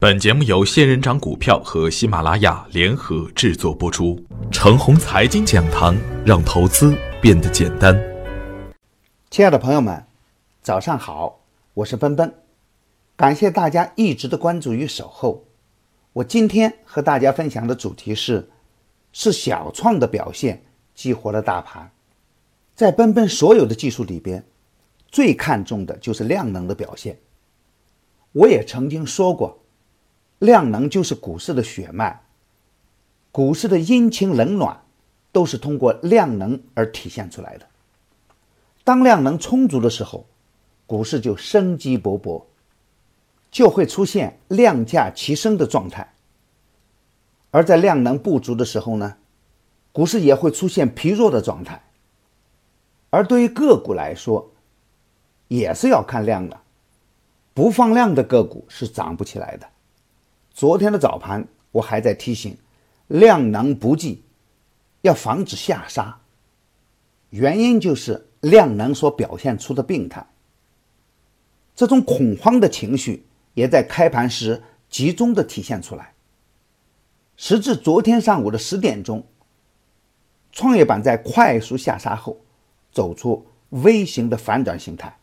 [0.00, 4.16] 本节目由仙人掌股票和喜马拉雅联合制作播出。
[4.48, 8.00] 程红财经讲堂，让投资变得简单。
[9.28, 10.06] 亲爱的朋友们，
[10.62, 11.40] 早上好，
[11.74, 12.32] 我是奔奔，
[13.16, 15.44] 感谢大家一直的关注与守候。
[16.12, 18.48] 我今天和大家分享的主题是：
[19.12, 20.62] 是小创的表现
[20.94, 21.90] 激活了大盘。
[22.76, 24.46] 在奔奔所有的技术里边，
[25.08, 27.18] 最看重的就是量能的表现。
[28.30, 29.58] 我也曾经说过。
[30.38, 32.22] 量能就是股市的血脉，
[33.32, 34.82] 股市的阴晴冷暖
[35.32, 37.66] 都是通过量能而体现出来的。
[38.84, 40.26] 当量能充足的时候，
[40.86, 42.44] 股市就生机勃勃，
[43.50, 46.06] 就会出现量价齐升的状态；
[47.50, 49.16] 而在量能不足的时候呢，
[49.92, 51.82] 股市也会出现疲弱的状态。
[53.10, 54.52] 而对于个股来说，
[55.48, 56.60] 也是要看量的，
[57.52, 59.66] 不放量的个股是涨不起来的。
[60.58, 62.58] 昨天的早盘，我还在提醒，
[63.06, 64.24] 量能不济，
[65.02, 66.18] 要防止下杀。
[67.30, 70.26] 原因就是量能所表现出的病态。
[71.76, 76.14] 这种恐慌的情绪也在开盘时集中的体现出来。
[77.36, 79.24] 时至昨天上午的十点钟，
[80.50, 82.36] 创业板在快速下杀后，
[82.90, 85.18] 走出 V 型的反转形态，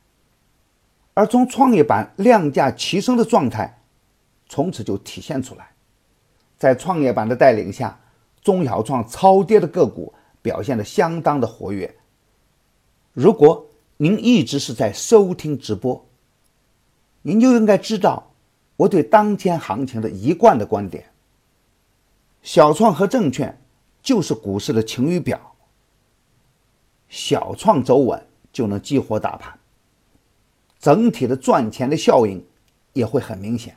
[1.14, 3.82] 而从创业板量价齐升的状态。
[4.56, 5.70] 从此就体现出来，
[6.58, 8.00] 在创业板的带领下，
[8.42, 11.94] 中小创超跌的个股表现的相当的活跃。
[13.12, 13.68] 如果
[13.98, 16.08] 您一直是在收听直播，
[17.24, 18.32] 您就应该知道
[18.78, 21.04] 我对当前行情的一贯的观点：
[22.42, 23.62] 小创和证券
[24.02, 25.54] 就是股市的晴雨表，
[27.10, 29.60] 小创走稳就能激活大盘，
[30.80, 32.42] 整体的赚钱的效应
[32.94, 33.76] 也会很明显。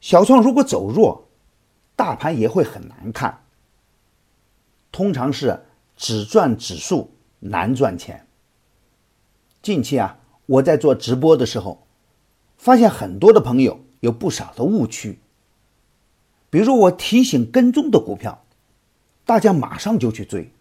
[0.00, 1.28] 小创如果走弱，
[1.96, 3.44] 大盘也会很难看。
[4.92, 5.64] 通常是
[5.96, 8.26] 只赚指数难赚钱。
[9.60, 11.86] 近期啊，我在做直播的时候，
[12.56, 15.18] 发现很多的朋友有不少的误区。
[16.48, 18.44] 比如我提醒跟踪的股票，
[19.26, 20.52] 大家马上就去追；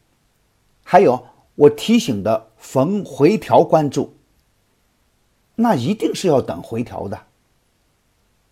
[0.84, 4.16] 还有我提醒的逢回调关注，
[5.56, 7.28] 那一定是要等回调的。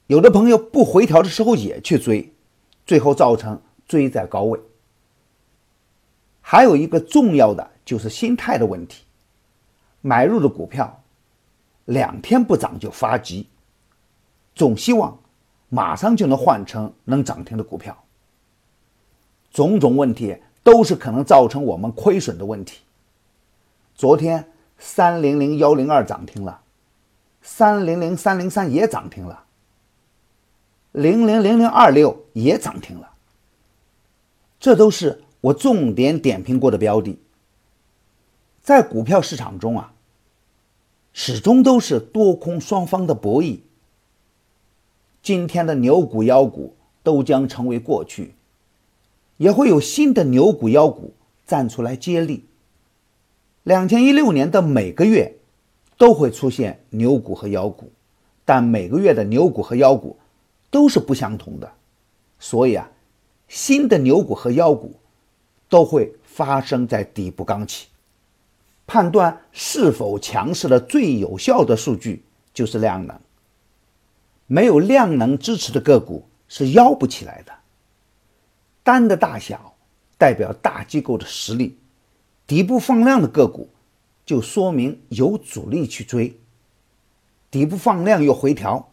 [0.08, 2.32] 有的朋友不回调的时候也去追，
[2.86, 4.60] 最后造成追在高位。
[6.42, 9.04] 还有一个重要的就是心态的问题，
[10.02, 11.02] 买入的股票
[11.86, 13.48] 两天不涨就发急，
[14.54, 15.18] 总希望
[15.70, 17.98] 马上就能换成能涨停的股票。
[19.52, 22.82] 种种问题都是可能造成我们亏损的问题。
[23.96, 26.62] 昨天三零零幺零二涨停了，
[27.42, 29.45] 三零零三零三也涨停了。
[30.96, 33.12] 零零零零二六也涨停了，
[34.62, 37.20] 这都是我重点点评过的标的。
[38.62, 39.94] 在股票市场中啊，
[41.12, 43.60] 始终都是多空双方的博弈。
[45.22, 48.34] 今天的牛股妖股都将成为过去，
[49.36, 51.14] 也会有新的牛股妖股
[51.46, 52.46] 站出来接力。
[53.64, 55.36] 两千一六年的每个月
[55.98, 57.92] 都会出现牛股和妖股，
[58.46, 60.18] 但每个月的牛股和妖股。
[60.70, 61.72] 都是不相同的，
[62.40, 62.90] 所以啊，
[63.48, 64.96] 新的牛股和妖股
[65.70, 67.88] 都会发生在底部刚起。
[68.88, 72.24] 判断是否强势的最有效的数据
[72.54, 73.20] 就是量能。
[74.48, 77.52] 没有量能支持的个股是腰不起来的。
[78.84, 79.74] 单的大小
[80.20, 81.80] 代表大机构的实力，
[82.46, 83.70] 底部放量的个股
[84.24, 86.40] 就说明有主力去追。
[87.50, 88.92] 底部放量又回调，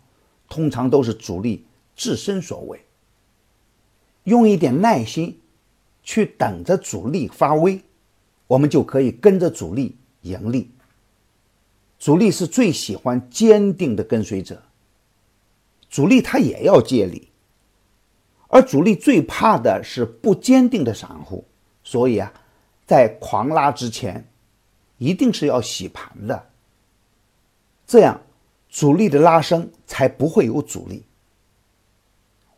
[0.52, 1.64] 通常都是主力。
[1.94, 2.84] 自身所为，
[4.24, 5.38] 用一点耐心
[6.02, 7.80] 去等着主力发威，
[8.46, 10.70] 我们就可以跟着主力盈利。
[11.98, 14.62] 主力是最喜欢坚定的跟随者，
[15.90, 17.28] 主力他也要借力，
[18.48, 21.44] 而主力最怕的是不坚定的散户，
[21.84, 22.32] 所以啊，
[22.86, 24.26] 在狂拉之前，
[24.96, 26.50] 一定是要洗盘的，
[27.86, 28.18] 这样
[28.72, 31.04] 主力的拉升才不会有阻力。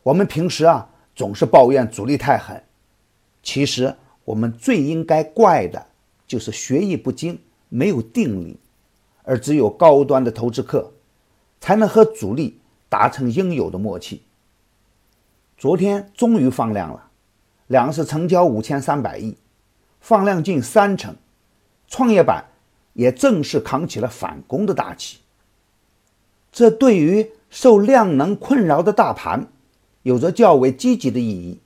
[0.01, 2.63] 我们平时啊总是抱怨主力太狠，
[3.43, 5.87] 其实我们最应该怪的
[6.25, 8.57] 就是学艺不精，没有定力，
[9.23, 10.93] 而只有高端的投资客
[11.59, 14.23] 才能和主力达成应有的默契。
[15.57, 17.09] 昨天终于放量了，
[17.67, 19.35] 两市成交五千三百亿，
[19.99, 21.13] 放量近三成，
[21.89, 22.45] 创业板
[22.93, 25.17] 也正式扛起了反攻的大旗。
[26.55, 29.47] 这对于受量能困扰的大盘
[30.03, 31.59] 有着较为积极的意义。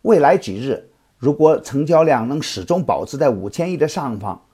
[0.00, 4.46] 未来几日，如果成交量能始终保持在五千亿的上方，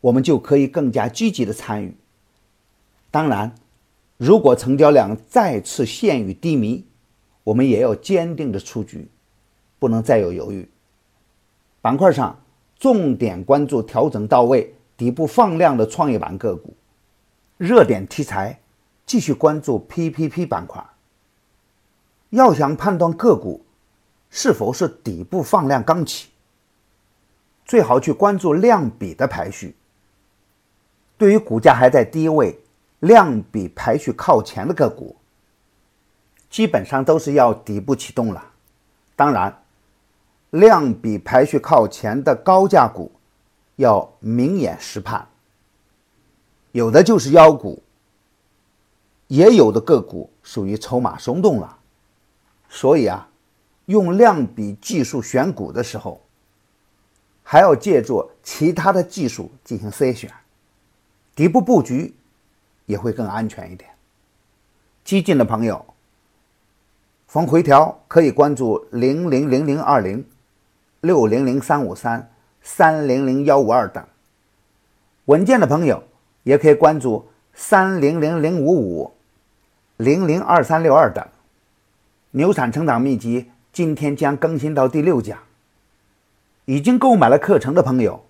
[0.00, 1.94] 我们就可以更加积极的参与。
[3.12, 3.54] 当然，
[4.16, 6.84] 如果成交量再次陷于低迷，
[7.44, 9.08] 我们也要坚定的出局，
[9.78, 10.68] 不能再有犹豫。
[11.80, 12.42] 板块上
[12.76, 16.74] 重点关注调整到位、底部放量的创业板个股，
[17.60, 18.58] 热点题材
[19.04, 20.82] 继续关注 PPP 板块。
[22.30, 23.66] 要想判断个股。
[24.30, 26.30] 是否是底部放量刚起？
[27.66, 29.76] 最好去关注量比的排序。
[31.18, 32.58] 对于股价还在低位、
[33.00, 35.16] 量比排序靠前的个股，
[36.48, 38.52] 基本上都是要底部启动了。
[39.16, 39.62] 当然，
[40.48, 43.12] 量比排序靠前的高价股
[43.76, 45.26] 要明眼实判。
[46.72, 47.82] 有的就是妖股，
[49.26, 51.78] 也有的个股属于筹码松动了。
[52.68, 53.26] 所以啊。
[53.86, 56.20] 用量比技术选股的时候，
[57.42, 60.32] 还要借助其他的技术进行筛选，
[61.34, 62.14] 底部布局
[62.86, 63.90] 也会更安全一点。
[65.02, 65.84] 激进的朋友，
[67.26, 70.24] 逢回调可以关注零零零零二零、
[71.00, 72.32] 六零零三五三、
[72.62, 74.04] 三零零幺五二等；
[75.24, 76.04] 稳健的朋友
[76.42, 79.12] 也可以关注三零零零五五、
[79.96, 81.26] 零零二三六二等。
[82.32, 83.50] 牛产成长秘籍。
[83.72, 85.38] 今天将更新到第六讲。
[86.64, 88.24] 已经购买了课程的朋友，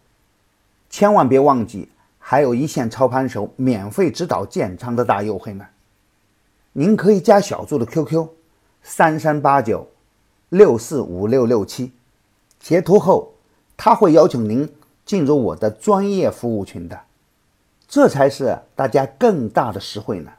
[0.90, 5.66] 千万别忘记还有一线操盘手免费指导建仓的大优惠呢。
[6.74, 8.28] 您可以加小助的 QQ：
[8.82, 9.88] 三三八九
[10.50, 11.90] 六四五六六七，
[12.58, 13.32] 截图后
[13.78, 14.70] 他会邀请您
[15.06, 17.00] 进入我的专业服务群的，
[17.90, 20.30] 这才是大家更大的实惠呢。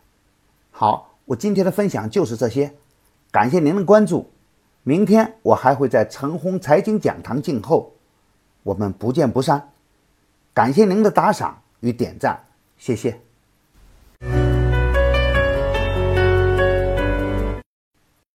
[0.72, 2.74] 好，我今天的分享就是这些，
[3.30, 4.32] 感谢您的关注。
[4.84, 7.92] 明天我还会在陈红财经讲堂静候，
[8.64, 9.74] 我们不见不散。
[10.54, 12.46] 感谢您的打赏与点赞，
[12.78, 13.20] 谢谢。